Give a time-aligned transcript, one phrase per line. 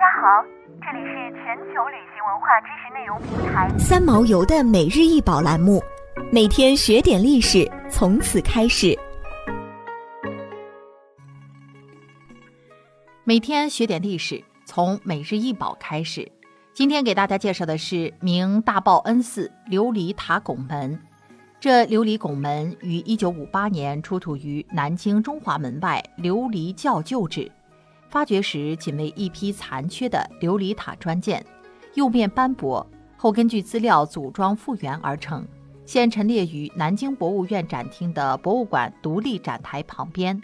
[0.00, 0.42] 家好，
[0.80, 5.78] 这里是全球旅行文化知识内容平台三毛游的每日一宝栏目，
[6.32, 8.98] 每天学点历史，从此开始。
[13.24, 16.26] 每天学点历史，从每日一宝开始。
[16.72, 20.98] 今天给大家介绍的是明大报恩寺琉璃塔拱门。
[21.60, 27.52] 这琉璃拱门于一九五八年出土于南京中华门外琉璃教旧址。
[28.10, 31.46] 发掘时仅为一批残缺的琉璃塔砖件，
[31.94, 32.84] 釉面斑驳，
[33.16, 35.46] 后根据资料组装复原而成，
[35.86, 40.40] 现陈列于南京博物院展厅的博物馆独立展台旁边。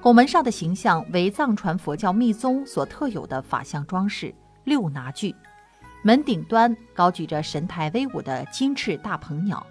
[0.00, 4.34] 拱门上的形象为藏传佛教密宗所特有的法相装饰
[4.64, 5.32] 六拿具，
[6.02, 9.64] 门顶端高举着神态威武的金翅大鹏鸟，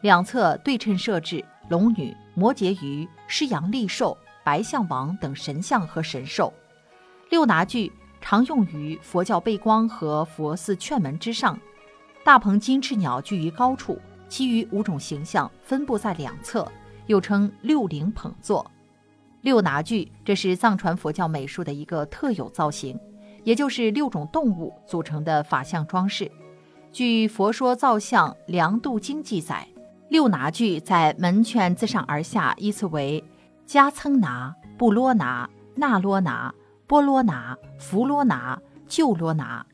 [0.00, 4.16] 两侧对称设置龙女、摩羯鱼、狮羊利兽。
[4.46, 6.52] 白象王等神像和神兽，
[7.30, 11.58] 六拿具常用于佛教背光和佛寺券门之上。
[12.22, 16.70] 大鹏金翅鸟居于高处，其余五种形象分布在两侧，
[17.06, 18.64] 又称六灵捧座。
[19.40, 22.96] 六拿具这是藏传佛教美术的一个特有造型，
[23.42, 26.30] 也就是六种动物组成的法相装饰。
[26.92, 29.66] 据《佛说造像量度经》记载，
[30.08, 33.24] 六拿具在门券自上而下依次为。
[33.66, 36.54] 加蹭拿、布罗拿、那罗拿、
[36.86, 39.66] 波罗拿、弗罗拿、旧罗拿，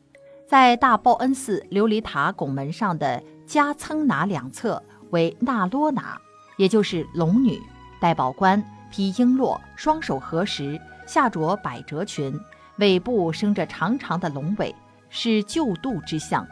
[0.48, 6.18] 在大报恩寺琉璃塔拱门上的加蹭拿两侧为那罗拿，
[6.56, 7.60] 也就是龙女，
[8.00, 12.40] 戴宝冠，披璎珞，双手合十，下着百褶裙，
[12.76, 14.74] 尾部生着长长的龙尾，
[15.10, 16.46] 是救度之象。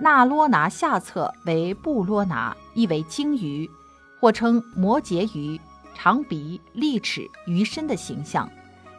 [0.00, 3.70] 那罗拿下侧为布罗拿，意为鲸鱼，
[4.20, 5.60] 或称摩羯鱼。
[5.94, 8.50] 长鼻、利齿、鱼身的形象，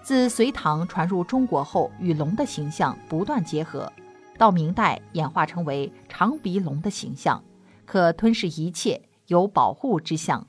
[0.01, 3.91] 自隋唐传入中国后，与龙的形象不断结合，
[4.37, 7.43] 到明代演化成为长鼻龙的形象，
[7.85, 10.47] 可吞噬一切，有保护之象。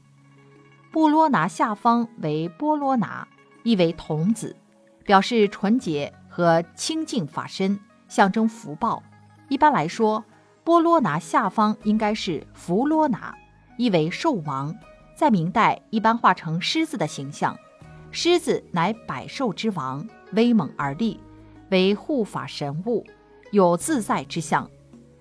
[0.93, 3.29] 布罗拿下方为波罗拿，
[3.65, 4.57] 意为童子，
[5.05, 9.03] 表示纯洁和清净法身，象征福报。
[9.49, 10.25] 一般来说，
[10.65, 13.37] 波罗拿下方应该是弗罗拿，
[13.77, 14.75] 意为寿王。
[15.17, 17.57] 在明代，一般画成狮子的形象，
[18.11, 21.19] 狮子乃百兽之王，威猛而立，
[21.71, 23.03] 为护法神物，
[23.51, 24.71] 有自在之象。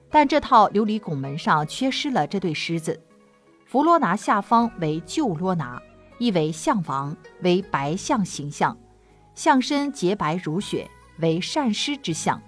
[0.09, 3.01] 但这套琉璃拱门上缺失了这对狮子。
[3.65, 5.81] 弗罗拿下方为旧罗拿，
[6.19, 8.77] 意为象王，为白象形象，
[9.33, 10.89] 象身洁白如雪，
[11.19, 12.41] 为善施之象。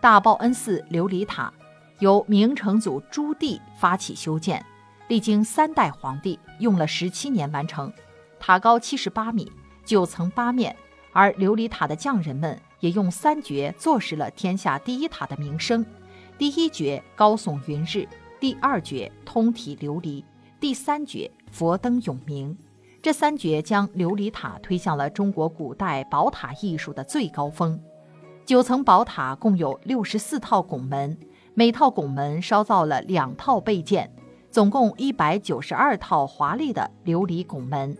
[0.00, 1.52] 大报恩寺琉璃塔
[2.00, 4.64] 由明成祖朱棣发起修建。
[5.08, 7.92] 历经三代皇帝，用了十七年完成。
[8.38, 9.50] 塔高七十八米，
[9.84, 10.74] 九层八面。
[11.12, 15.84] 而琉璃塔的匠人们也用三绝坐实了天下第一塔的名声：
[16.38, 18.08] 第一绝高耸云日，
[18.40, 20.24] 第二绝通体琉璃，
[20.58, 22.56] 第三绝佛灯永明。
[23.02, 27.78] 这三绝将琉璃塔推向了中国古代宝塔艺术的最高峰。
[28.46, 31.18] 九层宝塔共有六十四套拱门，
[31.52, 34.10] 每套拱门烧造了两套备件。
[34.52, 37.96] 总共一百九十二套华丽的琉璃拱门，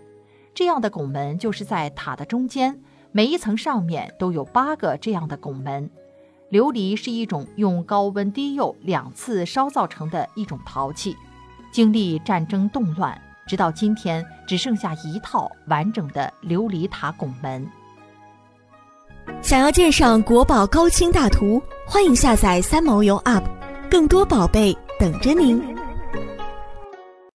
[0.52, 2.78] 这样的拱门就是在塔的中间，
[3.10, 5.90] 每一层上面都有八个这样的拱门。
[6.50, 11.16] 琉璃是一种用高温低釉两次烧造成的一种陶器，
[11.72, 17.66] 经历战争动乱，直到今天只剩下一套完整的琉璃塔拱门。
[19.40, 23.44] 想要鉴赏国宝高清大图，欢迎下载三毛游 App，
[23.90, 25.81] 更多宝贝等着您。